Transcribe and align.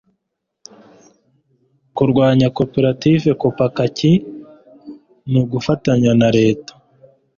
kurwanya 1.95 2.47
koperative 2.57 3.27
kopakaki 3.41 4.11
nugufatanya 5.31 6.11
na 6.21 6.27
leta 6.37 6.73